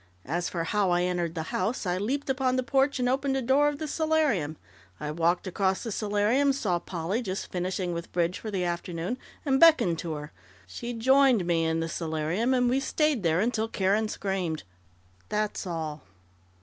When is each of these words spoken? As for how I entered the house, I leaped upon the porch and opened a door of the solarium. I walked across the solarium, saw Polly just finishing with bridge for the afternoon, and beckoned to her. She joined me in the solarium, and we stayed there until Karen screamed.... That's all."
As 0.25 0.49
for 0.49 0.63
how 0.63 0.89
I 0.89 1.03
entered 1.03 1.35
the 1.35 1.43
house, 1.53 1.85
I 1.85 1.99
leaped 1.99 2.27
upon 2.27 2.55
the 2.55 2.63
porch 2.63 2.97
and 2.97 3.07
opened 3.07 3.37
a 3.37 3.41
door 3.43 3.67
of 3.67 3.77
the 3.77 3.87
solarium. 3.87 4.57
I 4.99 5.11
walked 5.11 5.45
across 5.45 5.83
the 5.83 5.91
solarium, 5.91 6.53
saw 6.53 6.79
Polly 6.79 7.21
just 7.21 7.51
finishing 7.51 7.93
with 7.93 8.11
bridge 8.11 8.39
for 8.39 8.49
the 8.49 8.63
afternoon, 8.63 9.19
and 9.45 9.59
beckoned 9.59 9.99
to 9.99 10.13
her. 10.13 10.31
She 10.65 10.93
joined 10.93 11.45
me 11.45 11.65
in 11.65 11.81
the 11.81 11.87
solarium, 11.87 12.51
and 12.51 12.67
we 12.67 12.79
stayed 12.79 13.21
there 13.21 13.41
until 13.41 13.67
Karen 13.67 14.07
screamed.... 14.07 14.63
That's 15.29 15.67
all." 15.67 16.01